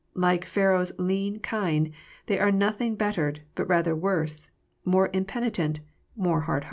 Like 0.15 0.45
Pharaoh 0.45 0.81
s 0.81 0.91
lean 0.97 1.37
kinc, 1.41 1.93
they 2.25 2.39
are 2.39 2.51
nothing 2.51 2.95
bettered, 2.95 3.41
but 3.53 3.69
rather 3.69 3.95
worse, 3.95 4.49
more 4.83 5.11
impenitent, 5.13 5.77
and 5.77 5.89
more 6.15 6.39
hardened. 6.41 6.59